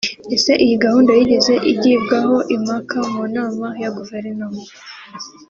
Ese 0.35 0.51
iyi 0.63 0.75
gahunda 0.83 1.11
yigeze 1.19 1.53
igibwaho 1.71 2.37
impaka 2.55 2.97
mu 3.11 3.23
nama 3.35 3.67
ya 3.81 3.89
guverinoma 3.97 4.61